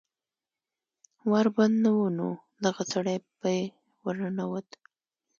[1.31, 2.29] ور بند نه و نو
[2.65, 3.55] دغه سړی پې
[4.03, 4.67] ور ننوت